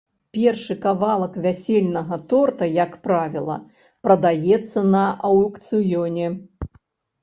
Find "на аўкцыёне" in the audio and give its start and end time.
4.99-6.27